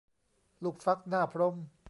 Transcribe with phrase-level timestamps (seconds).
[0.63, 1.55] ลูกฟักหน้าพรหม